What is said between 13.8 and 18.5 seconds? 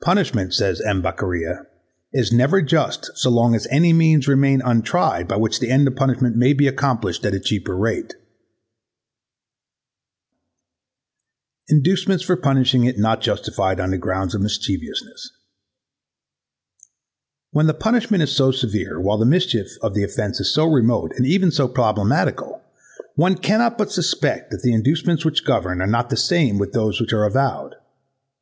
the ground of mischievousness When the punishment [is]